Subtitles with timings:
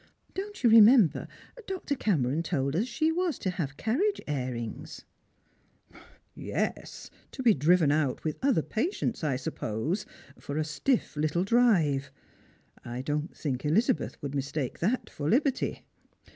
[0.33, 1.27] Don't you remember
[1.67, 1.93] Dr.
[1.93, 5.03] Cameron told us she was to have carriage airings?""
[6.33, 10.07] Yes, to be driven out with other patients, I suppose,
[10.39, 12.09] for a stiff little drive.
[12.83, 15.85] I don't think Elizabeth would mistake that for liberty.